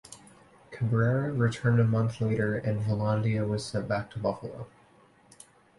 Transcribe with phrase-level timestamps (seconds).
[0.71, 4.65] Cabrera returned a month later, and Velandia was sent back to Buffalo.